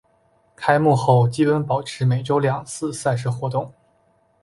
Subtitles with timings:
[0.55, 3.71] 开幕后基本保持每周两次赛事活动。